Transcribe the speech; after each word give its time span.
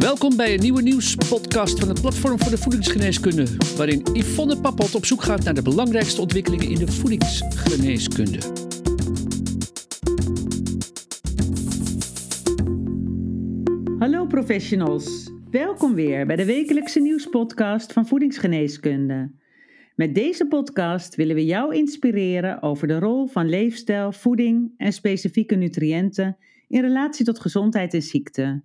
Welkom 0.00 0.36
bij 0.36 0.54
een 0.54 0.60
nieuwe 0.60 0.82
nieuwspodcast 0.82 1.78
van 1.78 1.88
het 1.88 2.00
Platform 2.00 2.38
voor 2.38 2.50
de 2.50 2.58
Voedingsgeneeskunde, 2.58 3.46
waarin 3.76 4.06
Yvonne 4.12 4.60
Pappot 4.60 4.94
op 4.94 5.04
zoek 5.04 5.22
gaat 5.22 5.44
naar 5.44 5.54
de 5.54 5.62
belangrijkste 5.62 6.20
ontwikkelingen 6.20 6.68
in 6.68 6.78
de 6.78 6.92
voedingsgeneeskunde. 6.92 8.38
Hallo 13.98 14.26
professionals, 14.26 15.30
welkom 15.50 15.94
weer 15.94 16.26
bij 16.26 16.36
de 16.36 16.44
wekelijkse 16.44 17.00
nieuwspodcast 17.00 17.92
van 17.92 18.06
Voedingsgeneeskunde. 18.06 19.32
Met 19.94 20.14
deze 20.14 20.46
podcast 20.46 21.14
willen 21.14 21.34
we 21.34 21.44
jou 21.44 21.74
inspireren 21.74 22.62
over 22.62 22.88
de 22.88 22.98
rol 22.98 23.26
van 23.26 23.48
leefstijl, 23.48 24.12
voeding 24.12 24.74
en 24.76 24.92
specifieke 24.92 25.54
nutriënten 25.54 26.36
in 26.68 26.80
relatie 26.80 27.24
tot 27.24 27.40
gezondheid 27.40 27.94
en 27.94 28.02
ziekte. 28.02 28.62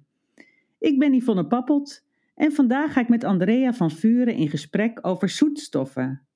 Ik 0.85 0.99
ben 0.99 1.13
Yvonne 1.13 1.47
Pappelt 1.47 2.05
en 2.35 2.51
vandaag 2.51 2.93
ga 2.93 3.01
ik 3.01 3.09
met 3.09 3.23
Andrea 3.23 3.73
van 3.73 3.91
Vuren 3.91 4.35
in 4.35 4.49
gesprek 4.49 4.99
over 5.01 5.29
zoetstoffen. 5.29 6.27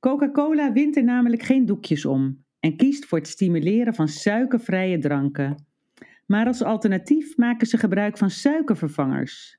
Coca-Cola 0.00 0.72
wint 0.72 0.96
er 0.96 1.04
namelijk 1.04 1.42
geen 1.42 1.66
doekjes 1.66 2.04
om 2.04 2.44
en 2.60 2.76
kiest 2.76 3.04
voor 3.04 3.18
het 3.18 3.28
stimuleren 3.28 3.94
van 3.94 4.08
suikervrije 4.08 4.98
dranken. 4.98 5.64
Maar 6.26 6.46
als 6.46 6.62
alternatief 6.62 7.36
maken 7.36 7.66
ze 7.66 7.78
gebruik 7.78 8.18
van 8.18 8.30
suikervervangers. 8.30 9.58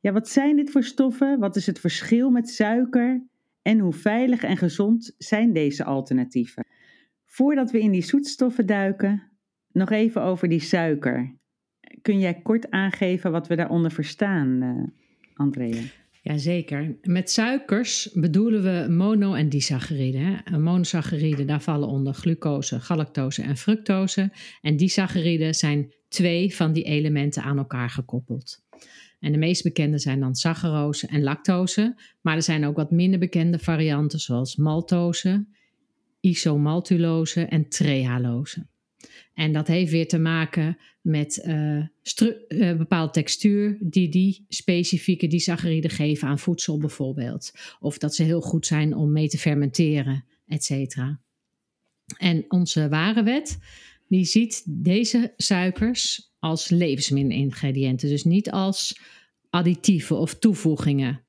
Ja, 0.00 0.12
wat 0.12 0.28
zijn 0.28 0.56
dit 0.56 0.70
voor 0.70 0.84
stoffen? 0.84 1.38
Wat 1.38 1.56
is 1.56 1.66
het 1.66 1.80
verschil 1.80 2.30
met 2.30 2.48
suiker? 2.48 3.26
En 3.62 3.78
hoe 3.78 3.92
veilig 3.92 4.42
en 4.42 4.56
gezond 4.56 5.14
zijn 5.18 5.52
deze 5.52 5.84
alternatieven? 5.84 6.66
Voordat 7.26 7.70
we 7.70 7.80
in 7.80 7.90
die 7.90 8.04
zoetstoffen 8.04 8.66
duiken, 8.66 9.22
nog 9.72 9.90
even 9.90 10.22
over 10.22 10.48
die 10.48 10.60
suiker. 10.60 11.34
Kun 12.06 12.18
jij 12.18 12.34
kort 12.34 12.70
aangeven 12.70 13.30
wat 13.30 13.46
we 13.46 13.56
daaronder 13.56 13.90
verstaan, 13.90 14.62
uh, 14.62 14.84
Andrea? 15.34 15.82
Jazeker. 16.22 16.96
Met 17.02 17.30
suikers 17.30 18.10
bedoelen 18.12 18.62
we 18.62 18.92
mono- 18.92 19.34
en 19.34 19.48
disacchariden. 19.48 20.42
Monosacchariden, 20.62 21.46
daar 21.46 21.60
vallen 21.60 21.88
onder 21.88 22.14
glucose, 22.14 22.80
galactose 22.80 23.42
en 23.42 23.56
fructose. 23.56 24.32
En 24.60 24.76
disacchariden 24.76 25.54
zijn 25.54 25.94
twee 26.08 26.54
van 26.54 26.72
die 26.72 26.84
elementen 26.84 27.42
aan 27.42 27.58
elkaar 27.58 27.90
gekoppeld. 27.90 28.64
En 29.20 29.32
de 29.32 29.38
meest 29.38 29.62
bekende 29.62 29.98
zijn 29.98 30.20
dan 30.20 30.34
saccharose 30.34 31.06
en 31.06 31.22
lactose. 31.22 32.00
Maar 32.20 32.36
er 32.36 32.42
zijn 32.42 32.66
ook 32.66 32.76
wat 32.76 32.90
minder 32.90 33.18
bekende 33.18 33.58
varianten 33.58 34.18
zoals 34.18 34.56
maltose, 34.56 35.46
isomaltulose 36.20 37.44
en 37.44 37.68
trehalose. 37.68 38.66
En 39.34 39.52
dat 39.52 39.66
heeft 39.66 39.90
weer 39.90 40.08
te 40.08 40.18
maken 40.18 40.78
met 41.00 41.44
uh, 41.46 42.76
bepaalde 42.76 43.12
textuur 43.12 43.76
die 43.80 44.08
die 44.08 44.44
specifieke 44.48 45.26
disacchariden 45.26 45.90
geven 45.90 46.28
aan 46.28 46.38
voedsel 46.38 46.78
bijvoorbeeld. 46.78 47.52
Of 47.80 47.98
dat 47.98 48.14
ze 48.14 48.22
heel 48.22 48.40
goed 48.40 48.66
zijn 48.66 48.94
om 48.94 49.12
mee 49.12 49.28
te 49.28 49.38
fermenteren, 49.38 50.24
et 50.46 50.64
cetera. 50.64 51.20
En 52.18 52.44
onze 52.48 52.88
warenwet, 52.88 53.58
die 54.08 54.24
ziet 54.24 54.64
deze 54.66 55.34
suikers 55.36 56.32
als 56.38 56.68
levensmiddelingrediënten. 56.68 58.08
Dus 58.08 58.24
niet 58.24 58.50
als 58.50 59.00
additieven 59.50 60.18
of 60.18 60.38
toevoegingen. 60.38 61.24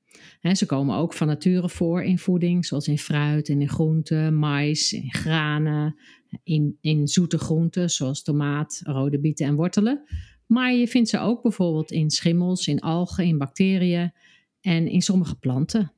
ze 0.52 0.66
komen 0.66 0.96
ook 0.96 1.12
van 1.12 1.26
nature 1.26 1.68
voor 1.68 2.02
in 2.02 2.18
voeding, 2.18 2.66
zoals 2.66 2.88
in 2.88 2.98
fruit 2.98 3.48
en 3.48 3.60
in 3.60 3.68
groenten, 3.68 4.38
mais, 4.38 4.92
in 4.92 5.12
granen, 5.12 5.96
in, 6.42 6.78
in 6.80 7.08
zoete 7.08 7.38
groenten 7.38 7.90
zoals 7.90 8.22
tomaat, 8.22 8.80
rode 8.84 9.18
bieten 9.18 9.46
en 9.46 9.54
wortelen. 9.54 10.04
Maar 10.46 10.72
je 10.72 10.88
vindt 10.88 11.08
ze 11.08 11.18
ook 11.18 11.42
bijvoorbeeld 11.42 11.90
in 11.90 12.10
schimmels, 12.10 12.66
in 12.66 12.80
algen, 12.80 13.24
in 13.24 13.38
bacteriën 13.38 14.12
en 14.60 14.86
in 14.86 15.02
sommige 15.02 15.38
planten. 15.38 15.92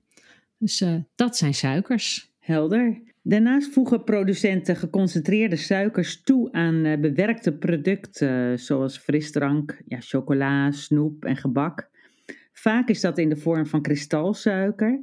Dus 0.59 0.81
uh, 0.81 0.94
dat 1.15 1.37
zijn 1.37 1.54
suikers. 1.54 2.32
Helder. 2.38 3.03
Daarnaast 3.22 3.72
voegen 3.72 4.04
producenten 4.04 4.77
geconcentreerde 4.77 5.56
suikers 5.56 6.22
toe 6.22 6.53
aan 6.53 6.75
uh, 6.75 6.99
bewerkte 6.99 7.53
producten 7.53 8.59
zoals 8.59 8.99
frisdrank, 8.99 9.83
ja, 9.87 10.00
chocola, 10.00 10.71
snoep 10.71 11.25
en 11.25 11.37
gebak. 11.37 11.91
Vaak 12.53 12.88
is 12.88 13.00
dat 13.00 13.19
in 13.19 13.28
de 13.28 13.37
vorm 13.37 13.66
van 13.66 13.83
kristalsuiker, 13.83 15.03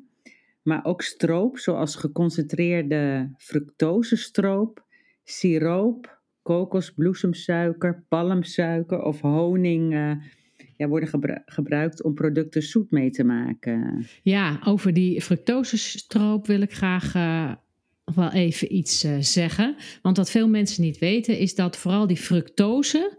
maar 0.62 0.86
ook 0.86 1.02
stroop 1.02 1.58
zoals 1.58 1.96
geconcentreerde 1.96 3.32
fructosestroop 3.38 4.87
siroop, 5.30 6.20
kokosbloesemsuiker, 6.42 8.06
palmsuiker 8.10 9.02
of 9.02 9.22
honing 9.22 9.94
uh, 9.94 10.12
ja, 10.78 10.88
worden 10.88 11.44
gebruikt 11.46 12.04
om 12.04 12.14
producten 12.14 12.62
zoet 12.62 12.92
mee 12.92 13.10
te 13.10 13.24
maken. 13.24 14.06
Ja, 14.24 14.60
over 14.66 14.94
die 14.94 15.22
fructosestroop 15.22 16.48
wil 16.48 16.62
ik 16.62 16.74
graag 16.74 17.16
uh, 17.16 17.52
wel 18.16 18.32
even 18.32 18.76
iets 18.76 19.06
uh, 19.06 19.18
zeggen. 19.20 19.76
Want 20.02 20.18
wat 20.18 20.30
veel 20.30 20.48
mensen 20.48 20.84
niet 20.84 20.98
weten 20.98 21.38
is 21.38 21.56
dat 21.56 21.78
vooral 21.78 22.08
die 22.08 22.18
fructose 22.18 23.18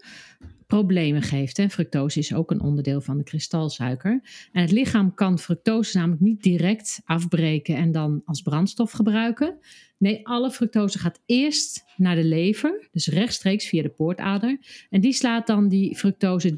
problemen 0.69 1.23
geeft. 1.23 1.57
Hè. 1.57 1.69
Fructose 1.69 2.19
is 2.19 2.35
ook 2.35 2.51
een 2.51 2.61
onderdeel 2.61 3.01
van 3.01 3.17
de 3.19 3.25
kristalsuiker. 3.25 4.21
En 4.53 4.63
het 4.63 4.71
lichaam 4.71 5.15
kan 5.15 5.39
fructose 5.39 5.99
namelijk 5.99 6.21
niet 6.21 6.43
direct 6.43 7.01
afbreken 7.05 7.77
en 7.77 7.93
dan 7.93 8.23
als 8.25 8.43
brandstof 8.43 8.91
gebruiken. 8.91 9.59
Nee, 9.99 10.27
alle 10.27 10.51
fructose 10.51 10.99
gaat 10.99 11.21
eerst 11.27 11.85
naar 11.97 12.15
de 12.15 12.25
lever, 12.25 12.89
dus 12.93 13.07
rechtstreeks 13.07 13.69
via 13.69 13.83
de 13.83 13.89
poortader. 13.89 14.59
En 14.91 15.01
die 15.01 15.13
slaat 15.13 15.47
dan 15.47 15.69
die 15.69 15.97
fructose 15.97 16.55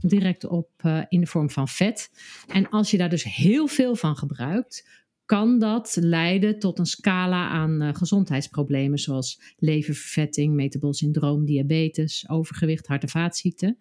direct 0.00 0.46
op 0.46 0.68
uh, 0.82 1.02
in 1.08 1.20
de 1.20 1.26
vorm 1.26 1.50
van 1.50 1.68
vet. 1.68 2.10
En 2.48 2.68
als 2.68 2.90
je 2.90 2.96
daar 2.96 3.10
dus 3.10 3.24
heel 3.24 3.66
veel 3.66 3.96
van 3.96 4.16
gebruikt, 4.16 5.03
kan 5.24 5.58
dat 5.58 5.96
leiden 6.00 6.58
tot 6.58 6.78
een 6.78 6.86
scala 6.86 7.48
aan 7.48 7.82
uh, 7.82 7.94
gezondheidsproblemen 7.94 8.98
zoals 8.98 9.40
leververvetting, 9.58 10.54
metabol 10.54 10.94
syndroom, 10.94 11.44
diabetes, 11.44 12.28
overgewicht, 12.28 12.86
hart- 12.86 13.02
en 13.02 13.08
vaatziekten. 13.08 13.78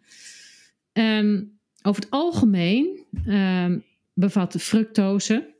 Um, 0.94 1.60
over 1.82 2.02
het 2.02 2.12
algemeen 2.12 3.06
um, 3.28 3.84
bevat 4.14 4.56
fructose, 4.62 5.56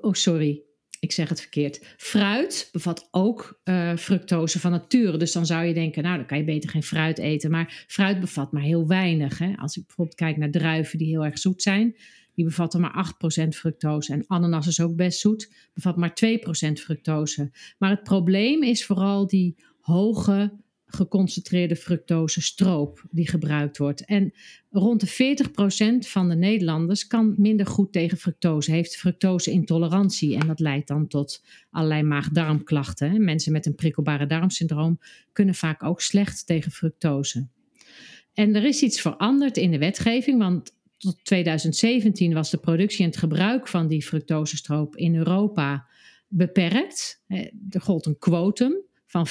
oh 0.00 0.12
sorry, 0.12 0.62
ik 1.02 1.12
zeg 1.12 1.28
het 1.28 1.40
verkeerd. 1.40 1.94
Fruit 1.96 2.68
bevat 2.72 3.08
ook 3.10 3.60
uh, 3.64 3.96
fructose 3.96 4.60
van 4.60 4.70
nature. 4.70 5.16
Dus 5.16 5.32
dan 5.32 5.46
zou 5.46 5.64
je 5.64 5.74
denken, 5.74 6.02
nou 6.02 6.16
dan 6.16 6.26
kan 6.26 6.38
je 6.38 6.44
beter 6.44 6.70
geen 6.70 6.82
fruit 6.82 7.18
eten. 7.18 7.50
Maar 7.50 7.84
fruit 7.86 8.20
bevat 8.20 8.52
maar 8.52 8.62
heel 8.62 8.86
weinig. 8.86 9.38
Hè? 9.38 9.52
Als 9.56 9.76
ik 9.76 9.86
bijvoorbeeld 9.86 10.16
kijk 10.16 10.36
naar 10.36 10.50
druiven 10.50 10.98
die 10.98 11.08
heel 11.08 11.24
erg 11.24 11.38
zoet 11.38 11.62
zijn, 11.62 11.96
die 12.34 12.44
bevatten 12.44 12.80
maar 12.80 13.14
8% 13.44 13.48
fructose. 13.48 14.12
En 14.12 14.24
ananas 14.26 14.66
is 14.66 14.80
ook 14.80 14.96
best 14.96 15.20
zoet, 15.20 15.52
bevat 15.74 15.96
maar 15.96 16.16
2% 16.68 16.72
fructose. 16.72 17.50
Maar 17.78 17.90
het 17.90 18.02
probleem 18.02 18.62
is 18.62 18.84
vooral 18.84 19.26
die 19.26 19.56
hoge 19.80 20.60
geconcentreerde 20.94 21.76
fructose 21.76 22.42
stroop 22.42 23.04
die 23.10 23.28
gebruikt 23.28 23.78
wordt. 23.78 24.04
En 24.04 24.32
rond 24.70 25.00
de 25.00 25.36
40% 26.04 26.08
van 26.08 26.28
de 26.28 26.34
Nederlanders 26.34 27.06
kan 27.06 27.34
minder 27.36 27.66
goed 27.66 27.92
tegen 27.92 28.18
fructose, 28.18 28.70
heeft 28.70 28.96
fructose-intolerantie. 28.96 30.36
En 30.36 30.46
dat 30.46 30.60
leidt 30.60 30.88
dan 30.88 31.06
tot 31.06 31.44
allerlei 31.70 32.02
maag-darmklachten. 32.02 33.24
Mensen 33.24 33.52
met 33.52 33.66
een 33.66 33.74
prikkelbare 33.74 34.26
darmsyndroom 34.26 35.00
kunnen 35.32 35.54
vaak 35.54 35.82
ook 35.82 36.00
slecht 36.00 36.46
tegen 36.46 36.70
fructose. 36.70 37.46
En 38.34 38.54
er 38.54 38.64
is 38.64 38.82
iets 38.82 39.00
veranderd 39.00 39.56
in 39.56 39.70
de 39.70 39.78
wetgeving, 39.78 40.38
want 40.38 40.74
tot 41.02 41.24
2017 41.24 42.34
was 42.34 42.50
de 42.50 42.58
productie 42.58 43.04
en 43.04 43.10
het 43.10 43.18
gebruik 43.18 43.68
van 43.68 43.88
die 43.88 44.02
fructosestroop 44.02 44.96
in 44.96 45.16
Europa 45.16 45.86
beperkt. 46.28 47.24
Er 47.70 47.80
gold 47.80 48.06
een 48.06 48.18
quotum 48.18 48.74
van 49.06 49.26
4% 49.28 49.30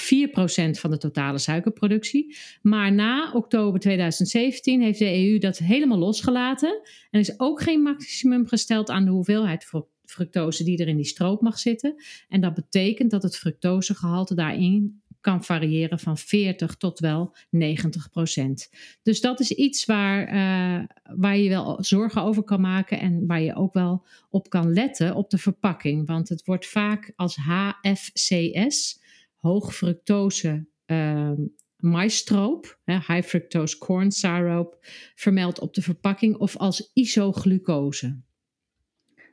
van 0.70 0.90
de 0.90 0.98
totale 0.98 1.38
suikerproductie. 1.38 2.36
Maar 2.62 2.92
na 2.92 3.32
oktober 3.32 3.80
2017 3.80 4.82
heeft 4.82 4.98
de 4.98 5.28
EU 5.28 5.38
dat 5.38 5.58
helemaal 5.58 5.98
losgelaten. 5.98 6.80
En 7.10 7.20
is 7.20 7.40
ook 7.40 7.62
geen 7.62 7.82
maximum 7.82 8.46
gesteld 8.46 8.90
aan 8.90 9.04
de 9.04 9.10
hoeveelheid 9.10 9.70
fructose 10.04 10.64
die 10.64 10.78
er 10.78 10.88
in 10.88 10.96
die 10.96 11.04
stroop 11.04 11.40
mag 11.40 11.58
zitten. 11.58 11.94
En 12.28 12.40
dat 12.40 12.54
betekent 12.54 13.10
dat 13.10 13.22
het 13.22 13.36
fructosegehalte 13.36 14.34
daarin 14.34 15.01
kan 15.22 15.44
variëren 15.44 15.98
van 15.98 16.18
40 16.18 16.76
tot 16.76 16.98
wel 16.98 17.36
90 17.50 18.10
procent. 18.10 18.70
Dus 19.02 19.20
dat 19.20 19.40
is 19.40 19.50
iets 19.50 19.84
waar, 19.84 20.34
uh, 20.34 20.86
waar 21.16 21.36
je 21.36 21.48
wel 21.48 21.84
zorgen 21.84 22.22
over 22.22 22.42
kan 22.42 22.60
maken 22.60 23.00
en 23.00 23.26
waar 23.26 23.40
je 23.40 23.54
ook 23.54 23.72
wel 23.72 24.06
op 24.30 24.50
kan 24.50 24.72
letten 24.72 25.14
op 25.14 25.30
de 25.30 25.38
verpakking. 25.38 26.06
Want 26.06 26.28
het 26.28 26.44
wordt 26.44 26.66
vaak 26.66 27.12
als 27.16 27.36
HFCS, 27.36 29.00
hoog 29.36 29.74
fructose 29.74 30.66
uh, 30.86 31.32
maisstroop, 31.76 32.78
high 32.84 33.22
fructose 33.22 33.78
corn 33.78 34.10
syrup, 34.10 34.78
vermeld 35.14 35.60
op 35.60 35.74
de 35.74 35.82
verpakking 35.82 36.36
of 36.36 36.56
als 36.56 36.90
isoglucose. 36.94 38.20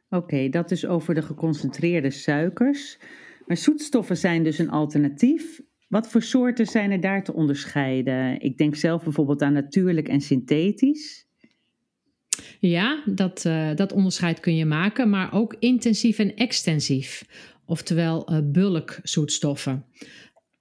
Oké, 0.09 0.49
dat 0.49 0.71
is 0.71 0.85
over 0.85 1.13
de 1.13 1.21
geconcentreerde 1.21 2.11
suikers. 2.11 2.99
Maar 3.45 3.57
zoetstoffen 3.57 4.17
zijn 4.17 4.43
dus 4.43 4.57
een 4.57 4.69
alternatief. 4.69 5.61
Wat 5.89 6.09
voor 6.09 6.21
soorten 6.21 6.65
zijn 6.65 6.91
er 6.91 7.01
daar 7.01 7.23
te 7.23 7.33
onderscheiden? 7.33 8.41
Ik 8.41 8.57
denk 8.57 8.75
zelf 8.75 9.03
bijvoorbeeld 9.03 9.41
aan 9.41 9.53
natuurlijk 9.53 10.07
en 10.07 10.21
synthetisch. 10.21 11.27
Ja, 12.59 13.03
dat, 13.05 13.45
uh, 13.45 13.75
dat 13.75 13.91
onderscheid 13.91 14.39
kun 14.39 14.55
je 14.55 14.65
maken, 14.65 15.09
maar 15.09 15.33
ook 15.33 15.55
intensief 15.59 16.19
en 16.19 16.35
extensief, 16.35 17.25
oftewel 17.65 18.33
uh, 18.33 18.39
bulkzoetstoffen. 18.43 19.85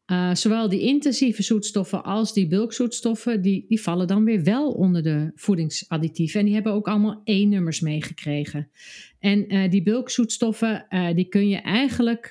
Uh, 0.07 0.35
zowel 0.35 0.69
die 0.69 0.81
intensieve 0.81 1.43
zoetstoffen 1.43 2.05
als 2.05 2.33
die 2.33 2.49
bulkzoetstoffen, 2.49 3.43
die, 3.43 3.65
die 3.69 3.81
vallen 3.81 4.07
dan 4.07 4.25
weer 4.25 4.43
wel 4.43 4.73
onder 4.73 5.03
de 5.03 5.33
voedingsadditieven. 5.35 6.41
En 6.41 6.47
die 6.47 6.55
hebben 6.55 6.73
ook 6.73 6.89
allemaal 6.89 7.21
E-nummers 7.25 7.81
meegekregen. 7.81 8.71
En 9.19 9.71
die 9.71 9.83
bulkzoetstoffen, 9.83 10.87
die 11.15 11.29
kun 11.29 11.49
je 11.49 11.57
eigenlijk 11.57 12.31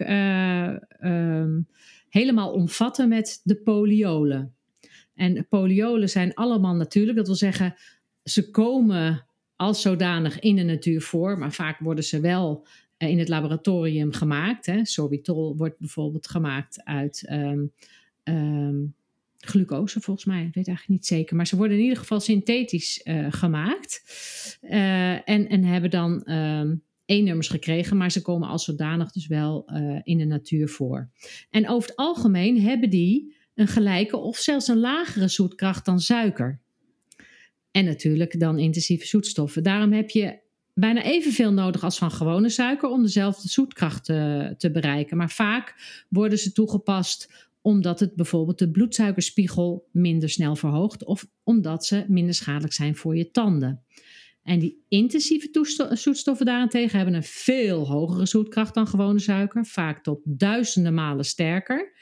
um, 1.00 1.68
helemaal 2.10 2.52
omvatten 2.52 3.10
met 3.10 3.42
de 3.44 3.56
poliolen. 3.56 4.56
En 5.14 5.48
poliolen 5.48 6.10
zijn 6.10 6.34
allemaal 6.34 6.76
natuurlijk, 6.76 7.18
dat 7.18 7.28
wil 7.28 7.36
zeggen, 7.36 7.76
ze 8.24 8.52
komen 8.52 9.26
als 9.56 9.82
zodanig 9.82 10.40
in 10.40 10.56
de 10.56 10.64
natuur 10.64 11.02
voor, 11.02 11.38
maar 11.38 11.54
vaak 11.54 11.80
worden 11.80 12.04
ze 12.04 12.20
wel 12.20 12.68
eh, 12.98 13.10
in 13.10 13.20
het 13.20 13.28
laboratorium 13.28 14.14
gemaakt. 14.14 14.66
Hè. 14.66 14.86
Sorbitol 14.86 15.58
wordt 15.58 15.80
bijvoorbeeld 15.80 16.28
gemaakt 16.28 16.84
uit 16.84 17.28
um, 17.32 17.72
um, 18.24 18.96
glucose, 19.40 20.02
volgens 20.02 20.26
mij. 20.26 20.40
Ik 20.40 20.54
weet 20.54 20.68
eigenlijk 20.68 20.88
niet 20.88 21.06
zeker. 21.06 21.36
Maar 21.36 21.48
ze 21.48 21.56
worden 21.58 21.78
in 21.78 21.84
ieder 21.84 21.98
geval 21.98 22.20
synthetisch 22.20 23.02
uh, 23.04 23.28
gemaakt. 23.30 24.04
Uh, 24.62 25.30
en, 25.30 25.48
en 25.48 25.64
hebben 25.64 25.90
dan 25.90 26.32
um, 26.32 26.84
E-nummers 27.08 27.48
gekregen, 27.48 27.98
maar 27.98 28.12
ze 28.12 28.22
komen 28.22 28.48
als 28.48 28.64
zodanig 28.64 29.12
dus 29.12 29.28
wel 29.28 29.70
in 30.04 30.18
de 30.18 30.26
natuur 30.26 30.70
voor. 30.70 31.10
En 31.50 31.70
over 31.70 31.90
het 31.90 31.98
algemeen 31.98 32.62
hebben 32.62 32.90
die 32.90 33.36
een 33.56 33.68
gelijke 33.68 34.18
of 34.18 34.38
zelfs 34.38 34.68
een 34.68 34.80
lagere 34.80 35.28
zoetkracht 35.28 35.86
dan 35.86 36.00
suiker. 36.00 36.60
En 37.72 37.86
natuurlijk 37.86 38.40
dan 38.40 38.60
intensieve 38.60 39.06
zoetstoffen. 39.06 39.64
Daarom 39.64 39.92
heb 39.92 40.10
je 40.10 40.40
bijna 40.74 41.04
evenveel 41.04 41.54
nodig 41.54 41.84
als 41.84 41.98
van 41.98 42.12
gewone 42.12 42.50
suiker 42.50 42.90
om 42.90 43.02
dezelfde 43.02 43.48
zoetkracht 43.48 44.06
te, 44.06 44.54
te 44.58 44.72
bereiken. 44.72 45.18
Maar 45.18 45.32
vaak 45.32 45.76
worden 46.10 46.38
ze 46.38 46.52
toegepast 46.52 47.48
omdat 47.62 48.00
het 48.00 48.16
bijvoorbeeld 48.16 48.60
de 48.60 48.72
bloedsuikerspiegel 48.72 49.88
minder 49.92 50.30
snel 50.30 50.56
verhoogt 50.56 51.06
of 51.06 51.28
omdat 51.44 51.86
ze 51.86 52.06
minder 52.08 52.34
schadelijk 52.34 52.74
zijn 52.74 52.96
voor 52.96 53.18
je 53.18 53.32
tanden. 53.32 53.84
En 54.48 54.60
die 54.60 54.86
intensieve 54.88 55.50
zoetstoffen 55.92 56.46
daarentegen 56.46 56.98
hebben 56.98 57.16
een 57.16 57.24
veel 57.24 57.88
hogere 57.88 58.26
zoetkracht 58.26 58.74
dan 58.74 58.88
gewone 58.88 59.20
suiker, 59.20 59.66
vaak 59.66 60.04
tot 60.04 60.20
duizenden 60.24 60.94
malen 60.94 61.26
sterker. 61.26 61.94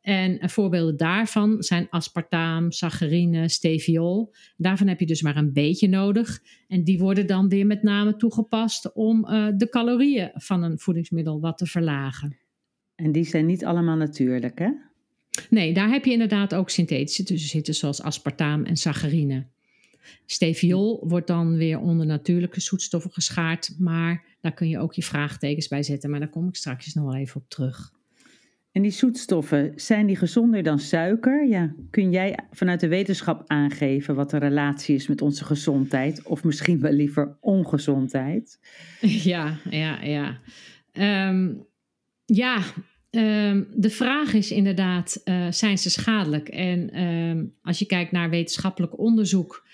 En 0.00 0.50
voorbeelden 0.50 0.96
daarvan 0.96 1.62
zijn 1.62 1.86
aspartaam, 1.90 2.70
saccharine, 2.72 3.48
steviol. 3.48 4.34
Daarvan 4.56 4.86
heb 4.86 5.00
je 5.00 5.06
dus 5.06 5.22
maar 5.22 5.36
een 5.36 5.52
beetje 5.52 5.88
nodig. 5.88 6.42
En 6.68 6.84
die 6.84 6.98
worden 6.98 7.26
dan 7.26 7.48
weer 7.48 7.66
met 7.66 7.82
name 7.82 8.16
toegepast 8.16 8.92
om 8.94 9.26
uh, 9.26 9.48
de 9.56 9.68
calorieën 9.68 10.30
van 10.34 10.62
een 10.62 10.78
voedingsmiddel 10.78 11.40
wat 11.40 11.58
te 11.58 11.66
verlagen. 11.66 12.36
En 12.94 13.12
die 13.12 13.24
zijn 13.24 13.46
niet 13.46 13.64
allemaal 13.64 13.96
natuurlijk, 13.96 14.58
hè? 14.58 14.68
Nee, 15.50 15.74
daar 15.74 15.88
heb 15.88 16.04
je 16.04 16.12
inderdaad 16.12 16.54
ook 16.54 16.70
synthetische 16.70 17.24
tussen 17.24 17.50
zitten, 17.50 17.74
zoals 17.74 18.02
aspartaam 18.02 18.64
en 18.64 18.76
saccharine. 18.76 19.52
Steviol 20.26 21.04
wordt 21.08 21.26
dan 21.26 21.56
weer 21.56 21.78
onder 21.78 22.06
natuurlijke 22.06 22.60
zoetstoffen 22.60 23.12
geschaard, 23.12 23.74
maar 23.78 24.24
daar 24.40 24.54
kun 24.54 24.68
je 24.68 24.78
ook 24.78 24.92
je 24.92 25.02
vraagtekens 25.02 25.68
bij 25.68 25.82
zetten. 25.82 26.10
Maar 26.10 26.20
daar 26.20 26.28
kom 26.28 26.48
ik 26.48 26.56
straks 26.56 26.94
nog 26.94 27.04
wel 27.04 27.16
even 27.16 27.40
op 27.40 27.48
terug. 27.48 27.92
En 28.74 28.82
die 28.82 28.90
zoetstoffen, 28.90 29.72
zijn 29.76 30.06
die 30.06 30.16
gezonder 30.16 30.62
dan 30.62 30.78
suiker? 30.78 31.48
Ja, 31.48 31.74
kun 31.90 32.10
jij 32.10 32.38
vanuit 32.50 32.80
de 32.80 32.88
wetenschap 32.88 33.42
aangeven 33.46 34.14
wat 34.14 34.30
de 34.30 34.38
relatie 34.38 34.94
is 34.94 35.06
met 35.06 35.22
onze 35.22 35.44
gezondheid? 35.44 36.22
Of 36.22 36.44
misschien 36.44 36.80
wel 36.80 36.92
liever 36.92 37.36
ongezondheid? 37.40 38.60
Ja, 39.00 39.58
ja, 39.70 40.02
ja. 40.02 40.40
Um, 41.28 41.66
ja, 42.24 42.62
um, 43.10 43.66
de 43.74 43.90
vraag 43.90 44.32
is 44.32 44.50
inderdaad, 44.50 45.20
uh, 45.24 45.50
zijn 45.50 45.78
ze 45.78 45.90
schadelijk? 45.90 46.48
En 46.48 47.02
um, 47.02 47.54
als 47.62 47.78
je 47.78 47.86
kijkt 47.86 48.12
naar 48.12 48.30
wetenschappelijk 48.30 48.98
onderzoek, 48.98 49.66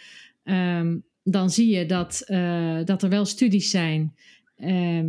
dan 1.23 1.51
zie 1.51 1.69
je 1.77 1.87
dat, 1.87 2.25
uh, 2.27 2.85
dat 2.85 3.03
er 3.03 3.09
wel 3.09 3.25
studies 3.25 3.71
zijn 3.71 4.15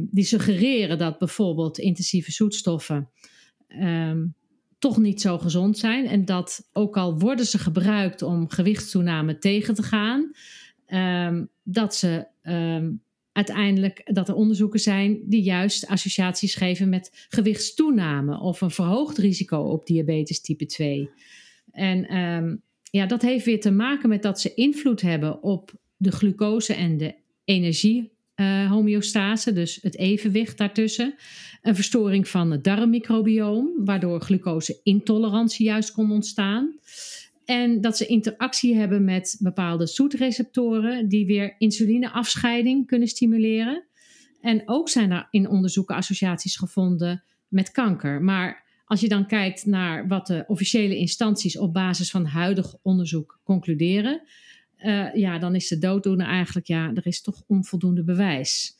die 0.09 0.23
suggereren 0.23 0.97
dat 0.97 1.17
bijvoorbeeld 1.17 1.77
intensieve 1.77 2.31
zoetstoffen 2.31 3.09
um, 3.67 4.35
toch 4.79 4.97
niet 4.97 5.21
zo 5.21 5.37
gezond 5.37 5.77
zijn. 5.77 6.07
En 6.07 6.25
dat 6.25 6.69
ook 6.73 6.97
al 6.97 7.19
worden 7.19 7.45
ze 7.45 7.57
gebruikt 7.57 8.21
om 8.21 8.49
gewichtstoename 8.49 9.37
tegen 9.37 9.73
te 9.73 9.83
gaan, 9.83 10.31
dat 11.63 11.95
ze 11.95 12.27
uiteindelijk 13.31 14.01
dat 14.13 14.27
er 14.27 14.35
onderzoeken 14.35 14.79
zijn 14.79 15.19
die 15.25 15.41
juist 15.41 15.87
associaties 15.87 16.55
geven 16.55 16.89
met 16.89 17.25
gewichtstoename 17.29 18.39
of 18.39 18.61
een 18.61 18.71
verhoogd 18.71 19.17
risico 19.17 19.57
op 19.57 19.85
diabetes 19.85 20.41
type 20.41 20.65
2. 20.65 21.09
En 21.71 22.05
ja, 22.91 23.05
dat 23.05 23.21
heeft 23.21 23.45
weer 23.45 23.59
te 23.59 23.71
maken 23.71 24.09
met 24.09 24.21
dat 24.21 24.41
ze 24.41 24.53
invloed 24.53 25.01
hebben 25.01 25.43
op 25.43 25.71
de 25.97 26.11
glucose 26.11 26.73
en 26.73 26.97
de 26.97 27.15
energie 27.43 28.11
homeostase, 28.69 29.53
dus 29.53 29.79
het 29.81 29.97
evenwicht 29.97 30.57
daartussen. 30.57 31.15
Een 31.61 31.75
verstoring 31.75 32.27
van 32.27 32.51
het 32.51 32.63
darmmicrobioom, 32.63 33.71
waardoor 33.85 34.21
glucose-intolerantie 34.21 35.65
juist 35.65 35.91
kon 35.91 36.11
ontstaan. 36.11 36.79
En 37.45 37.81
dat 37.81 37.97
ze 37.97 38.05
interactie 38.05 38.75
hebben 38.75 39.03
met 39.03 39.37
bepaalde 39.39 39.87
zoetreceptoren 39.87 41.07
die 41.07 41.25
weer 41.25 41.55
insulineafscheiding 41.57 42.87
kunnen 42.87 43.07
stimuleren. 43.07 43.83
En 44.41 44.61
ook 44.65 44.89
zijn 44.89 45.11
er 45.11 45.27
in 45.31 45.49
onderzoeken 45.49 45.95
associaties 45.95 46.55
gevonden 46.55 47.23
met 47.47 47.71
kanker. 47.71 48.21
Maar 48.21 48.63
als 48.91 49.01
je 49.01 49.07
dan 49.07 49.27
kijkt 49.27 49.65
naar 49.65 50.07
wat 50.07 50.27
de 50.27 50.43
officiële 50.47 50.97
instanties 50.97 51.57
op 51.57 51.73
basis 51.73 52.11
van 52.11 52.25
huidig 52.25 52.75
onderzoek 52.81 53.39
concluderen, 53.43 54.21
uh, 54.85 55.15
ja, 55.15 55.39
dan 55.39 55.55
is 55.55 55.67
de 55.67 55.77
dooddoener 55.77 56.27
eigenlijk, 56.27 56.67
ja, 56.67 56.91
er 56.93 57.07
is 57.07 57.21
toch 57.21 57.43
onvoldoende 57.47 58.03
bewijs. 58.03 58.75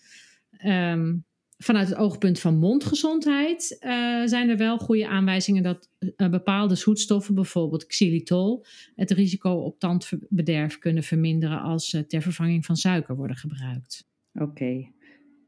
Um, 0.66 1.26
vanuit 1.58 1.88
het 1.88 1.98
oogpunt 1.98 2.40
van 2.40 2.58
mondgezondheid 2.58 3.78
uh, 3.80 3.90
zijn 4.26 4.50
er 4.50 4.58
wel 4.58 4.78
goede 4.78 5.08
aanwijzingen 5.08 5.64
dat 5.64 5.90
uh, 6.00 6.30
bepaalde 6.30 6.76
zoetstoffen, 6.76 7.36
bijvoorbeeld 7.36 7.86
xylitol, 7.86 8.66
het 8.96 9.12
risico 9.12 9.52
op 9.52 9.80
tandbederf 9.80 10.78
kunnen 10.78 11.04
verminderen 11.04 11.62
als 11.62 11.94
uh, 11.94 12.02
ter 12.02 12.22
vervanging 12.22 12.66
van 12.66 12.76
suiker 12.76 13.16
worden 13.16 13.38
gebruikt. 13.38 14.08
Oké. 14.34 14.92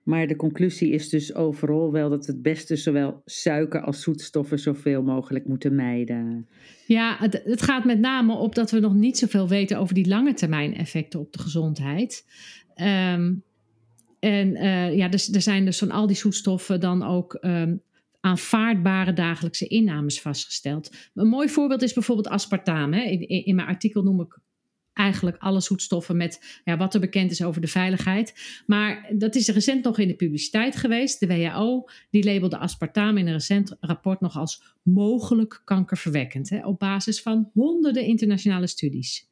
Maar 0.04 0.28
de 0.28 0.36
conclusie 0.36 0.92
is 0.92 1.10
dus 1.10 1.34
overal 1.36 1.92
wel 1.92 2.10
dat 2.10 2.26
het 2.26 2.42
beste 2.42 2.76
zowel 2.76 3.22
suiker 3.26 3.82
als 3.82 4.02
zoetstoffen 4.02 4.60
zoveel 4.60 5.04
mogelijk 5.04 5.48
moeten 5.48 5.76
mijden. 5.76 6.48
Ja, 6.88 7.16
het, 7.20 7.42
het, 7.44 7.62
gaat 7.62 7.86
met 7.86 8.00
name 8.00 8.34
op 8.36 8.56
dat 8.56 8.72
we 8.72 8.80
nog 8.80 8.94
niet 8.94 9.18
zoveel 9.18 9.48
weten 9.48 9.78
over 9.78 9.94
die 9.94 10.08
lange 10.08 10.34
termijn 10.34 10.76
effecten 10.76 11.20
op 11.20 11.34
de 11.34 11.40
gezondheid. 11.40 12.26
Um, 12.76 13.44
en 14.20 14.56
uh, 14.56 14.96
ja, 14.96 15.08
dus, 15.08 15.34
er 15.34 15.42
zijn 15.42 15.66
dus 15.66 15.78
van 15.78 15.92
al 15.92 16.08
die 16.08 16.16
zoetstoffen 16.16 16.80
dan 16.80 17.04
ook 17.04 17.38
um, 17.42 17.82
aanvaardbare 18.20 19.14
dagelijkse 19.14 19.68
innames 19.68 20.22
vastgesteld. 20.22 20.96
Een 21.14 21.28
mooi 21.28 21.50
voorbeeld 21.50 21.82
is 21.82 21.94
bijvoorbeeld 21.94 22.28
aspartaam. 22.28 22.94
Hè. 22.94 23.02
In, 23.02 23.28
in, 23.46 23.56
mijn 23.56 23.68
artikel 23.68 24.04
noem 24.04 24.22
ik 24.22 24.40
eigenlijk 24.94 25.38
alle 25.38 25.62
zoetstoffen 25.62 26.18
met 26.18 26.62
ja, 26.64 26.78
wat 26.78 26.94
er 26.94 27.00
bekend 27.00 27.32
is 27.32 27.44
over 27.44 27.62
de 27.62 27.68
veiligheid. 27.68 28.62
Maar 28.66 29.12
dat 29.18 29.36
is 29.36 29.48
recent 29.48 29.84
nog 29.84 30.00
in 30.00 30.08
de 30.08 30.16
publiciteit 30.16 30.76
geweest. 30.76 31.20
De 31.20 31.28
WHO 31.28 31.90
die 32.10 32.24
labelde 32.24 32.58
aspartaam 32.58 33.18
in 33.18 33.28
een 33.28 33.34
recent 33.34 33.78
rapport 33.80 34.22
nog 34.22 34.38
als 34.38 34.64
mogelijk 34.84 35.62
kankerverwekkend. 35.66 36.50
Hè, 36.50 36.66
op 36.66 36.80
basis 36.80 37.22
van 37.22 37.50
honderden 37.54 38.06
internationale 38.06 38.68
studies. 38.68 39.32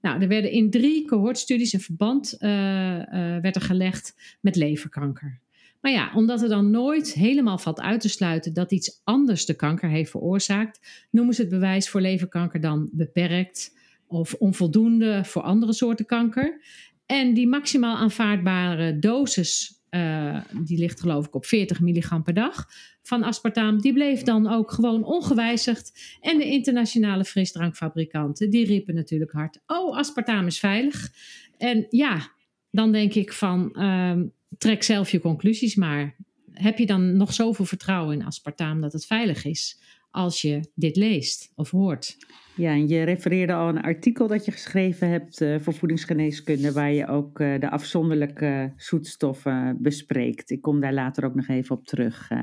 Nou, 0.00 0.20
er 0.20 0.28
werden 0.28 0.50
in 0.50 0.70
drie 0.70 1.06
cohortstudies 1.06 1.72
een 1.72 1.80
verband 1.80 2.36
uh, 2.38 2.50
uh, 2.50 3.04
werd 3.40 3.56
er 3.56 3.62
gelegd 3.62 4.36
met 4.40 4.56
leverkanker. 4.56 5.40
Maar 5.80 5.92
ja, 5.92 6.12
omdat 6.14 6.42
er 6.42 6.48
dan 6.48 6.70
nooit 6.70 7.12
helemaal 7.12 7.58
valt 7.58 7.80
uit 7.80 8.00
te 8.00 8.08
sluiten 8.08 8.54
dat 8.54 8.72
iets 8.72 9.00
anders 9.04 9.46
de 9.46 9.54
kanker 9.54 9.88
heeft 9.88 10.10
veroorzaakt, 10.10 11.06
noemen 11.10 11.34
ze 11.34 11.40
het 11.40 11.50
bewijs 11.50 11.88
voor 11.88 12.00
leverkanker 12.00 12.60
dan 12.60 12.90
beperkt 12.92 13.78
of 14.10 14.34
onvoldoende 14.34 15.24
voor 15.24 15.42
andere 15.42 15.72
soorten 15.72 16.06
kanker. 16.06 16.62
En 17.06 17.34
die 17.34 17.48
maximaal 17.48 17.96
aanvaardbare 17.96 18.98
dosis 18.98 19.80
uh, 19.90 20.40
die 20.64 20.78
ligt 20.78 21.00
geloof 21.00 21.26
ik 21.26 21.34
op 21.34 21.46
40 21.46 21.80
milligram 21.80 22.22
per 22.22 22.34
dag 22.34 22.68
van 23.02 23.22
aspartaam. 23.22 23.80
Die 23.80 23.92
bleef 23.92 24.22
dan 24.22 24.46
ook 24.46 24.70
gewoon 24.72 25.04
ongewijzigd. 25.04 26.18
En 26.20 26.38
de 26.38 26.44
internationale 26.44 27.24
frisdrankfabrikanten 27.24 28.50
die 28.50 28.66
riepen 28.66 28.94
natuurlijk 28.94 29.32
hard: 29.32 29.60
Oh, 29.66 29.96
aspartaam 29.96 30.46
is 30.46 30.58
veilig. 30.58 31.12
En 31.58 31.86
ja, 31.88 32.30
dan 32.70 32.92
denk 32.92 33.14
ik 33.14 33.32
van 33.32 33.72
uh, 33.72 34.20
trek 34.58 34.82
zelf 34.82 35.10
je 35.10 35.20
conclusies 35.20 35.74
maar. 35.74 36.16
Heb 36.52 36.78
je 36.78 36.86
dan 36.86 37.16
nog 37.16 37.32
zoveel 37.32 37.64
vertrouwen 37.64 38.18
in 38.18 38.26
aspartaam 38.26 38.80
dat 38.80 38.92
het 38.92 39.06
veilig 39.06 39.44
is? 39.44 39.80
Als 40.10 40.40
je 40.40 40.60
dit 40.74 40.96
leest 40.96 41.52
of 41.54 41.70
hoort. 41.70 42.16
Ja, 42.56 42.70
en 42.70 42.88
je 42.88 43.02
refereerde 43.02 43.52
al 43.52 43.68
een 43.68 43.80
artikel 43.80 44.28
dat 44.28 44.44
je 44.44 44.50
geschreven 44.50 45.08
hebt 45.08 45.40
uh, 45.40 45.58
voor 45.58 45.74
voedingsgeneeskunde, 45.74 46.72
waar 46.72 46.92
je 46.92 47.06
ook 47.06 47.40
uh, 47.40 47.60
de 47.60 47.70
afzonderlijke 47.70 48.72
zoetstoffen 48.76 49.76
bespreekt. 49.80 50.50
Ik 50.50 50.62
kom 50.62 50.80
daar 50.80 50.94
later 50.94 51.24
ook 51.24 51.34
nog 51.34 51.48
even 51.48 51.76
op 51.76 51.86
terug. 51.86 52.30
Uh, 52.30 52.42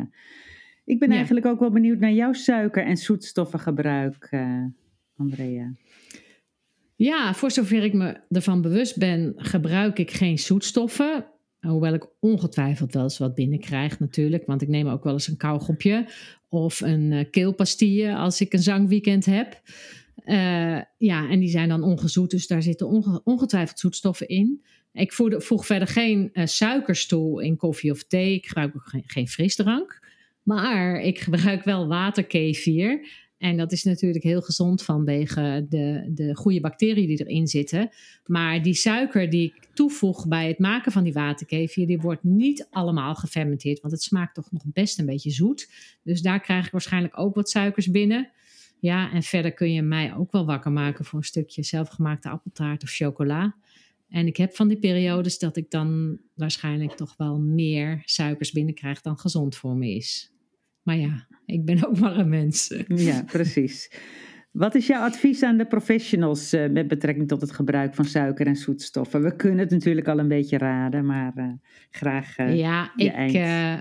ik 0.85 0.99
ben 0.99 1.09
ja. 1.09 1.15
eigenlijk 1.15 1.45
ook 1.45 1.59
wel 1.59 1.71
benieuwd 1.71 1.99
naar 1.99 2.13
jouw 2.13 2.33
suiker- 2.33 2.85
en 2.85 2.97
zoetstoffengebruik, 2.97 4.29
Andrea. 5.17 5.71
Ja, 6.95 7.33
voor 7.33 7.51
zover 7.51 7.83
ik 7.83 7.93
me 7.93 8.19
ervan 8.29 8.61
bewust 8.61 8.97
ben, 8.97 9.33
gebruik 9.35 9.99
ik 9.99 10.11
geen 10.11 10.37
zoetstoffen. 10.37 11.25
Hoewel 11.59 11.93
ik 11.93 12.07
ongetwijfeld 12.19 12.93
wel 12.93 13.03
eens 13.03 13.17
wat 13.17 13.35
binnenkrijg 13.35 13.99
natuurlijk. 13.99 14.45
Want 14.45 14.61
ik 14.61 14.67
neem 14.67 14.87
ook 14.87 15.03
wel 15.03 15.13
eens 15.13 15.27
een 15.27 15.37
kauwgompje 15.37 16.07
of 16.49 16.81
een 16.81 17.11
uh, 17.11 17.23
keelpastille 17.31 18.15
als 18.15 18.41
ik 18.41 18.53
een 18.53 18.59
zangweekend 18.59 19.25
heb. 19.25 19.61
Uh, 20.25 20.81
ja, 20.97 21.29
en 21.29 21.39
die 21.39 21.49
zijn 21.49 21.69
dan 21.69 21.83
ongezoet, 21.83 22.31
dus 22.31 22.47
daar 22.47 22.63
zitten 22.63 22.87
onge 22.87 23.21
ongetwijfeld 23.23 23.79
zoetstoffen 23.79 24.27
in. 24.27 24.65
Ik 24.93 25.13
voeg, 25.13 25.65
verder 25.65 25.87
geen 25.87 26.29
uh, 26.33 26.45
suikers 26.45 27.07
toe 27.07 27.43
in 27.43 27.57
koffie 27.57 27.91
of 27.91 28.03
thee. 28.03 28.33
Ik 28.33 28.45
gebruik 28.45 28.75
ook 28.75 28.87
geen, 28.89 29.03
geen 29.05 29.27
frisdrank. 29.27 29.99
Maar 30.43 31.01
ik 31.01 31.19
gebruik 31.19 31.63
wel 31.63 31.87
waterkefir. 31.87 33.07
En 33.37 33.57
dat 33.57 33.71
is 33.71 33.83
natuurlijk 33.83 34.23
heel 34.23 34.41
gezond 34.41 34.83
vanwege 34.83 35.65
de, 35.69 36.11
de 36.13 36.35
goede 36.35 36.59
bacteriën 36.59 37.07
die 37.07 37.25
erin 37.25 37.47
zitten. 37.47 37.89
Maar 38.25 38.63
die 38.63 38.73
suiker 38.73 39.29
die 39.29 39.43
ik 39.43 39.69
toevoeg 39.73 40.27
bij 40.27 40.47
het 40.47 40.59
maken 40.59 40.91
van 40.91 41.03
die 41.03 41.13
waterkefir, 41.13 41.87
die 41.87 41.99
wordt 41.99 42.23
niet 42.23 42.67
allemaal 42.71 43.15
gefermenteerd. 43.15 43.79
Want 43.79 43.93
het 43.93 44.03
smaakt 44.03 44.35
toch 44.35 44.51
nog 44.51 44.63
best 44.65 44.99
een 44.99 45.05
beetje 45.05 45.31
zoet. 45.31 45.69
Dus 46.03 46.21
daar 46.21 46.39
krijg 46.39 46.65
ik 46.65 46.71
waarschijnlijk 46.71 47.19
ook 47.19 47.35
wat 47.35 47.49
suikers 47.49 47.91
binnen. 47.91 48.31
Ja, 48.79 49.11
en 49.11 49.23
verder 49.23 49.53
kun 49.53 49.73
je 49.73 49.81
mij 49.81 50.15
ook 50.15 50.31
wel 50.31 50.45
wakker 50.45 50.71
maken 50.71 51.05
voor 51.05 51.19
een 51.19 51.25
stukje 51.25 51.63
zelfgemaakte 51.63 52.29
appeltaart 52.29 52.83
of 52.83 52.89
chocola. 52.89 53.55
En 54.09 54.27
ik 54.27 54.37
heb 54.37 54.55
van 54.55 54.67
die 54.67 54.79
periodes 54.79 55.39
dat 55.39 55.57
ik 55.57 55.71
dan 55.71 56.19
waarschijnlijk 56.33 56.91
toch 56.91 57.13
wel 57.17 57.39
meer 57.39 58.01
suikers 58.05 58.51
binnenkrijg 58.51 59.01
dan 59.01 59.17
gezond 59.17 59.55
voor 59.55 59.75
me 59.75 59.95
is. 59.95 60.31
Maar 60.87 60.97
ja, 60.97 61.27
ik 61.45 61.65
ben 61.65 61.87
ook 61.87 61.99
maar 61.99 62.17
een 62.17 62.29
mens. 62.29 62.73
Ja, 62.87 63.23
precies. 63.23 63.91
Wat 64.51 64.75
is 64.75 64.87
jouw 64.87 65.01
advies 65.01 65.43
aan 65.43 65.57
de 65.57 65.65
professionals 65.65 66.53
uh, 66.53 66.69
met 66.69 66.87
betrekking 66.87 67.27
tot 67.27 67.41
het 67.41 67.51
gebruik 67.51 67.95
van 67.95 68.05
suiker 68.05 68.47
en 68.47 68.55
zoetstoffen? 68.55 69.23
We 69.23 69.35
kunnen 69.35 69.59
het 69.59 69.69
natuurlijk 69.69 70.07
al 70.07 70.19
een 70.19 70.27
beetje 70.27 70.57
raden, 70.57 71.05
maar 71.05 71.33
uh, 71.35 71.51
graag. 71.91 72.37
Uh, 72.37 72.57
ja, 72.57 72.91
ik, 72.95 73.31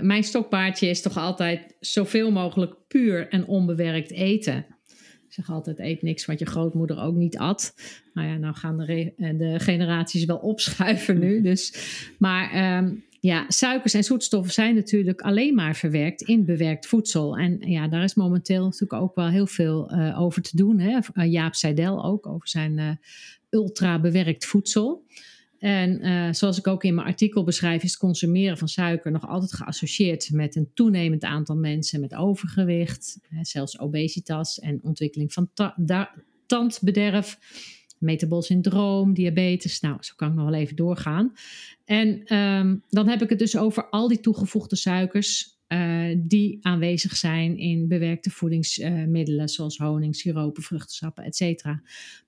mijn 0.03 0.23
stokpaardje 0.23 0.89
is 0.89 1.03
toch 1.03 1.17
altijd 1.17 1.77
zoveel 1.81 2.33
mogelijk 2.33 2.75
puur 2.89 3.29
en 3.29 3.47
onbewerkt 3.47 4.11
eten. 4.11 4.67
Ik 5.27 5.33
zeg 5.33 5.51
altijd: 5.51 5.79
eet 5.79 6.03
niks 6.03 6.25
wat 6.25 6.39
je 6.39 6.47
grootmoeder 6.47 7.03
ook 7.03 7.17
niet 7.17 7.39
at. 7.39 7.75
Nou 8.15 8.29
ja, 8.29 8.37
nou 8.37 8.55
gaan 8.55 8.77
de, 8.77 9.15
de 9.17 9.55
generaties 9.59 10.25
wel 10.25 10.39
opschuiven 10.39 11.19
nu. 11.19 11.43
Dus, 11.43 11.75
maar 12.19 12.79
um, 12.79 13.05
ja, 13.21 13.45
suikers 13.49 13.95
en 13.95 14.05
zoetstoffen 14.05 14.53
zijn 14.53 14.75
natuurlijk 14.75 15.21
alleen 15.21 15.55
maar 15.55 15.77
verwerkt 15.77 16.23
in 16.23 16.45
bewerkt 16.45 16.87
voedsel. 16.87 17.37
En 17.37 17.59
ja, 17.61 17.89
daar 17.89 18.03
is 18.03 18.15
momenteel 18.15 18.65
natuurlijk 18.65 19.03
ook 19.03 19.15
wel 19.15 19.29
heel 19.29 19.47
veel 19.47 19.93
uh, 19.93 20.21
over 20.21 20.43
te 20.43 20.57
doen. 20.57 20.79
Hè? 20.79 20.99
Uh, 21.15 21.33
Jaap 21.33 21.55
Seidel 21.55 22.05
ook 22.05 22.27
over 22.27 22.49
zijn 22.49 22.79
uh, 22.79 22.91
ultra 23.51 24.01
bewerkt 24.01 24.45
voedsel. 24.45 25.05
En 25.59 26.35
zoals 26.35 26.59
ik 26.59 26.67
ook 26.67 26.85
in 26.85 26.95
mijn 26.95 27.07
artikel 27.07 27.45
beschrijf, 27.45 27.83
is 27.83 27.91
het 27.91 27.99
consumeren 27.99 28.59
van 28.59 28.69
suiker 28.69 29.11
nog 29.11 29.29
altijd 29.29 29.55
geassocieerd 29.55 30.31
met 30.33 30.57
een 30.57 30.71
toenemend 30.75 31.25
aantal 31.25 31.57
mensen 31.57 32.01
met 32.01 32.15
overgewicht, 32.15 33.19
hè, 33.29 33.45
zelfs 33.45 33.79
obesitas 33.79 34.59
en 34.59 34.79
ontwikkeling 34.83 35.33
van 35.33 35.51
ta 35.55 36.15
tandbederf 36.47 37.39
metabol 37.99 38.43
syndroom, 38.43 39.15
diabetes. 39.15 39.81
Nou, 39.81 39.97
zo 40.00 40.12
kan 40.17 40.29
ik 40.29 40.35
nog 40.35 40.45
wel 40.45 40.61
even 40.61 40.76
doorgaan. 40.76 41.33
En 41.85 42.37
um, 42.37 42.83
dan 42.88 43.09
heb 43.09 43.23
ik 43.23 43.29
het 43.29 43.38
dus 43.38 43.57
over 43.57 43.88
al 43.88 44.09
die 44.09 44.21
toegevoegde 44.21 44.76
suikers 44.76 45.57
uh, 45.69 46.17
die 46.19 46.59
aanwezig 46.61 47.17
zijn 47.17 47.59
in 47.59 47.88
bewerkte 47.88 48.31
voedingsmiddelen, 48.31 49.49
zoals 49.49 49.76
honing, 49.76 50.17
siropen, 50.17 50.62
vruchtensappen, 50.62 51.25
etc. 51.25 51.65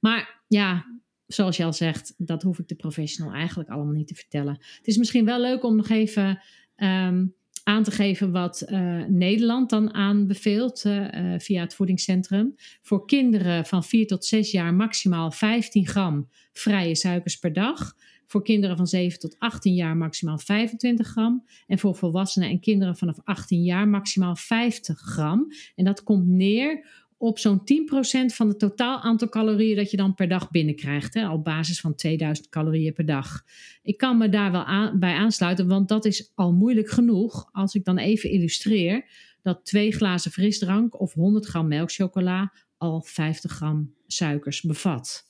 Maar 0.00 0.42
ja, 0.48 0.84
zoals 1.26 1.56
je 1.56 1.64
al 1.64 1.72
zegt, 1.72 2.14
dat 2.16 2.42
hoef 2.42 2.58
ik 2.58 2.68
de 2.68 2.74
professional 2.74 3.32
eigenlijk 3.32 3.68
allemaal 3.68 3.94
niet 3.94 4.08
te 4.08 4.14
vertellen. 4.14 4.58
Het 4.76 4.86
is 4.86 4.96
misschien 4.96 5.24
wel 5.24 5.40
leuk 5.40 5.64
om 5.64 5.76
nog 5.76 5.88
even 5.88 6.42
um, 6.76 7.34
aan 7.68 7.82
te 7.82 7.90
geven 7.90 8.32
wat 8.32 8.64
uh, 8.68 9.04
Nederland 9.08 9.70
dan 9.70 9.94
aanbeveelt 9.94 10.84
uh, 10.84 11.34
via 11.38 11.60
het 11.60 11.74
voedingscentrum. 11.74 12.54
Voor 12.82 13.06
kinderen 13.06 13.64
van 13.64 13.84
4 13.84 14.06
tot 14.06 14.24
6 14.24 14.50
jaar 14.50 14.74
maximaal 14.74 15.30
15 15.30 15.86
gram 15.86 16.28
vrije 16.52 16.94
suikers 16.94 17.38
per 17.38 17.52
dag. 17.52 17.94
Voor 18.26 18.42
kinderen 18.42 18.76
van 18.76 18.86
7 18.86 19.18
tot 19.18 19.36
18 19.38 19.74
jaar 19.74 19.96
maximaal 19.96 20.38
25 20.38 21.06
gram. 21.06 21.44
En 21.66 21.78
voor 21.78 21.94
volwassenen 21.94 22.48
en 22.48 22.60
kinderen 22.60 22.96
vanaf 22.96 23.16
18 23.24 23.62
jaar 23.62 23.88
maximaal 23.88 24.36
50 24.36 25.00
gram. 25.00 25.46
En 25.74 25.84
dat 25.84 26.02
komt 26.02 26.26
neer 26.26 26.86
op 27.18 27.38
zo'n 27.38 27.60
10% 27.60 28.34
van 28.34 28.48
het 28.48 28.58
totaal 28.58 29.00
aantal 29.00 29.28
calorieën 29.28 29.76
dat 29.76 29.90
je 29.90 29.96
dan 29.96 30.14
per 30.14 30.28
dag 30.28 30.50
binnenkrijgt. 30.50 31.14
Hè, 31.14 31.30
op 31.30 31.44
basis 31.44 31.80
van 31.80 31.94
2000 31.94 32.48
calorieën 32.48 32.92
per 32.92 33.06
dag. 33.06 33.44
Ik 33.82 33.96
kan 33.96 34.18
me 34.18 34.28
daar 34.28 34.52
wel 34.52 34.64
aan, 34.64 34.98
bij 34.98 35.14
aansluiten, 35.14 35.68
want 35.68 35.88
dat 35.88 36.04
is 36.04 36.32
al 36.34 36.52
moeilijk 36.52 36.90
genoeg. 36.90 37.48
Als 37.52 37.74
ik 37.74 37.84
dan 37.84 37.98
even 37.98 38.30
illustreer 38.30 39.04
dat 39.42 39.64
twee 39.64 39.92
glazen 39.92 40.30
frisdrank 40.30 41.00
of 41.00 41.12
100 41.12 41.46
gram 41.46 41.68
melkchocola 41.68 42.52
al 42.76 43.02
50 43.02 43.52
gram 43.52 43.94
suikers 44.06 44.62
bevat. 44.62 45.26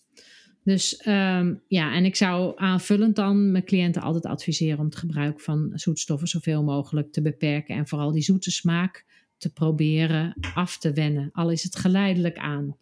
Dus 0.64 1.06
um, 1.06 1.62
ja, 1.68 1.94
en 1.94 2.04
ik 2.04 2.16
zou 2.16 2.52
aanvullend 2.56 3.16
dan 3.16 3.50
mijn 3.52 3.64
cliënten 3.64 4.02
altijd 4.02 4.26
adviseren 4.26 4.78
om 4.78 4.84
het 4.84 4.96
gebruik 4.96 5.40
van 5.40 5.70
zoetstoffen 5.74 6.28
zoveel 6.28 6.62
mogelijk 6.62 7.12
te 7.12 7.22
beperken. 7.22 7.76
En 7.76 7.88
vooral 7.88 8.12
die 8.12 8.22
zoete 8.22 8.50
smaak 8.50 9.04
te 9.38 9.52
proberen 9.52 10.34
af 10.54 10.78
te 10.78 10.92
wennen, 10.92 11.30
al 11.32 11.50
is 11.50 11.62
het 11.62 11.76
geleidelijk 11.76 12.36
aan. 12.36 12.76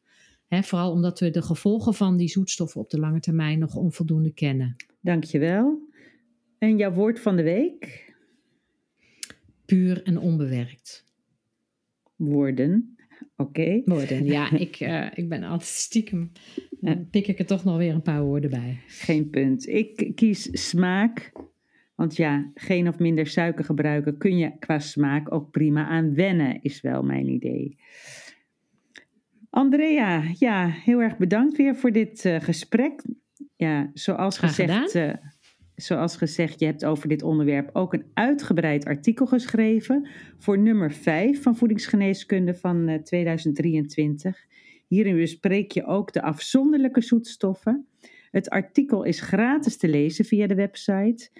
He, 0.46 0.62
vooral 0.62 0.90
omdat 0.90 1.20
we 1.20 1.30
de 1.30 1.42
gevolgen 1.42 1.94
van 1.94 2.16
die 2.16 2.28
zoetstoffen 2.28 2.80
op 2.80 2.90
de 2.90 2.98
lange 2.98 3.20
termijn 3.20 3.58
nog 3.58 3.74
onvoldoende 3.74 4.32
kennen. 4.32 4.76
Dankjewel. 5.00 5.88
En 6.58 6.76
jouw 6.76 6.92
woord 6.92 7.20
van 7.20 7.36
de 7.36 7.42
week? 7.42 8.14
Puur 9.64 10.02
en 10.02 10.18
onbewerkt. 10.18 11.04
Woorden. 12.16 12.96
Oké. 13.36 13.60
Okay. 13.60 13.82
Woorden, 13.84 14.24
ja. 14.24 14.52
ik, 14.66 14.80
uh, 14.80 15.06
ik 15.14 15.28
ben 15.28 15.42
altijd 15.42 15.70
stiekem. 15.70 16.32
Dan 16.80 17.10
pik 17.10 17.26
ik 17.26 17.38
er 17.38 17.46
toch 17.46 17.64
nog 17.64 17.76
weer 17.76 17.94
een 17.94 18.02
paar 18.02 18.22
woorden 18.22 18.50
bij. 18.50 18.80
Geen 18.86 19.30
punt. 19.30 19.68
Ik 19.68 20.12
kies 20.14 20.68
smaak, 20.68 21.32
want 21.96 22.16
ja, 22.16 22.50
geen 22.54 22.88
of 22.88 22.98
minder 22.98 23.26
suiker 23.26 23.64
gebruiken 23.64 24.18
kun 24.18 24.36
je 24.36 24.58
qua 24.58 24.78
smaak 24.78 25.32
ook 25.32 25.50
prima 25.50 25.86
aan 25.86 26.14
wennen, 26.14 26.62
is 26.62 26.80
wel 26.80 27.02
mijn 27.02 27.28
idee. 27.28 27.78
Andrea, 29.50 30.22
ja, 30.38 30.66
heel 30.68 31.00
erg 31.00 31.16
bedankt 31.16 31.56
weer 31.56 31.76
voor 31.76 31.92
dit 31.92 32.24
uh, 32.24 32.40
gesprek. 32.40 33.02
Ja, 33.56 33.90
zoals 33.94 34.38
gezegd, 34.38 34.94
uh, 34.94 35.12
zoals 35.74 36.16
gezegd, 36.16 36.60
je 36.60 36.66
hebt 36.66 36.84
over 36.84 37.08
dit 37.08 37.22
onderwerp 37.22 37.70
ook 37.72 37.92
een 37.92 38.04
uitgebreid 38.14 38.84
artikel 38.84 39.26
geschreven 39.26 40.08
voor 40.38 40.58
nummer 40.58 40.92
5 40.92 41.42
van 41.42 41.56
Voedingsgeneeskunde 41.56 42.54
van 42.54 42.88
uh, 42.88 42.98
2023. 43.02 44.44
Hierin 44.86 45.16
bespreek 45.16 45.72
je 45.72 45.84
ook 45.84 46.12
de 46.12 46.22
afzonderlijke 46.22 47.00
zoetstoffen. 47.00 47.86
Het 48.30 48.48
artikel 48.48 49.02
is 49.02 49.20
gratis 49.20 49.76
te 49.76 49.88
lezen 49.88 50.24
via 50.24 50.46
de 50.46 50.54
website. 50.54 51.30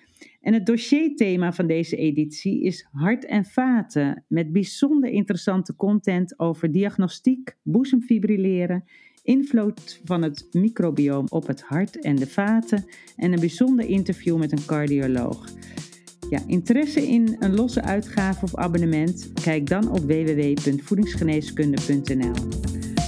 En 0.40 0.52
het 0.52 0.66
dossierthema 0.66 1.52
van 1.52 1.66
deze 1.66 1.96
editie 1.96 2.62
is 2.62 2.88
hart 2.92 3.24
en 3.24 3.44
vaten, 3.44 4.24
met 4.28 4.52
bijzonder 4.52 5.10
interessante 5.10 5.76
content 5.76 6.38
over 6.38 6.72
diagnostiek, 6.72 7.56
boezemfibrilleren, 7.62 8.84
invloed 9.22 10.00
van 10.04 10.22
het 10.22 10.46
microbioom 10.52 11.26
op 11.28 11.46
het 11.46 11.62
hart 11.62 12.00
en 12.00 12.16
de 12.16 12.26
vaten 12.26 12.84
en 13.16 13.32
een 13.32 13.40
bijzonder 13.40 13.88
interview 13.88 14.36
met 14.36 14.52
een 14.52 14.64
cardioloog. 14.66 15.48
Ja, 16.30 16.42
interesse 16.46 17.08
in 17.08 17.36
een 17.38 17.54
losse 17.54 17.82
uitgave 17.82 18.44
of 18.44 18.56
abonnement? 18.56 19.32
Kijk 19.42 19.68
dan 19.68 19.90
op 19.90 20.00
www.voedingsgeneeskunde.nl. 20.00 22.34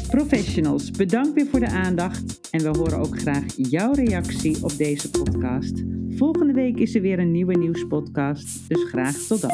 Professionals, 0.08 0.90
bedankt 0.90 1.32
weer 1.32 1.46
voor 1.46 1.60
de 1.60 1.68
aandacht 1.68 2.50
en 2.50 2.60
we 2.60 2.78
horen 2.78 2.98
ook 2.98 3.18
graag 3.18 3.44
jouw 3.56 3.92
reactie 3.92 4.64
op 4.64 4.76
deze 4.76 5.10
podcast. 5.10 5.82
Volgende 6.18 6.52
week 6.52 6.78
is 6.78 6.94
er 6.94 7.00
weer 7.00 7.18
een 7.18 7.30
nieuwe 7.30 7.58
nieuwspodcast, 7.58 8.68
dus 8.68 8.84
graag 8.84 9.16
tot 9.16 9.40
dan. 9.40 9.50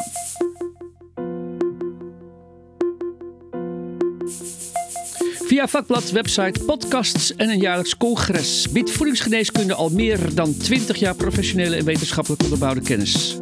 Via 5.47 5.69
vakblad, 5.69 6.11
website, 6.11 6.65
podcasts 6.65 7.37
en 7.37 7.49
een 7.49 7.59
jaarlijks 7.59 7.97
congres 7.97 8.73
biedt 8.73 8.91
voedingsgeneeskunde 8.91 9.75
al 9.75 9.91
meer 9.91 10.35
dan 10.35 10.57
20 10.57 10.97
jaar 10.97 11.15
professionele 11.15 11.77
en 11.77 11.85
wetenschappelijk 11.85 12.43
onderbouwde 12.43 12.81
kennis. 12.81 13.39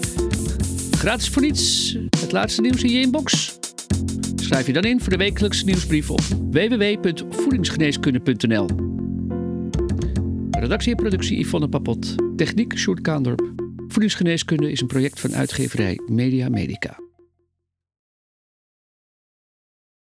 Gratis 0.91 1.29
voor 1.29 1.43
niets, 1.43 1.97
het 2.21 2.33
laatste 2.33 2.61
nieuws 2.61 2.83
in 2.83 2.91
je 2.91 3.01
inbox. 3.01 3.59
Schrijf 4.35 4.67
je 4.67 4.73
dan 4.73 4.85
in 4.85 5.01
voor 5.01 5.11
de 5.11 5.17
wekelijkse 5.17 5.65
nieuwsbrief 5.65 6.11
op 6.11 6.21
www.voedingsgeneeskunde.nl. 6.51 8.67
Redactie 10.51 10.91
en 10.91 10.97
productie 10.97 11.39
Yvonne 11.39 11.69
Papot. 11.69 12.22
Techniek 12.37 12.79
Sjoerd 12.79 13.01
Kaandorp. 13.01 13.53
Voedingsgeneeskunde 13.89 14.71
is 14.71 14.81
een 14.81 14.87
project 14.87 15.21
van 15.21 15.35
uitgeverij 15.35 16.01
Media 16.07 16.49
Medica. 16.49 16.99